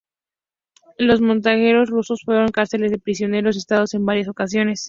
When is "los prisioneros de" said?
2.97-3.59